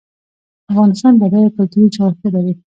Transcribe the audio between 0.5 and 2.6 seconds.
افغانستان بډایه کلتوري جغرافیه لري